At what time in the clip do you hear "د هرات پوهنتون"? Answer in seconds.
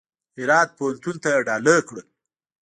0.33-1.15